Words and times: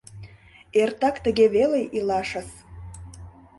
Эртак 0.81 1.15
тыге 1.25 1.45
веле 1.55 1.81
илашыс. 1.97 2.49